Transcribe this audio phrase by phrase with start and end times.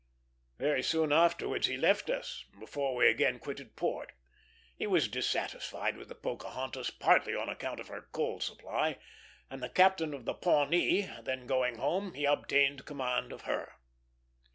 [0.57, 4.13] Very soon afterwards he left us, before we again quitted port.
[4.75, 8.97] He was dissatisfied with the Pocahontas, partly on account of her coal supply;
[9.51, 13.73] and the captain of the Pawnee then going home, he obtained command of her.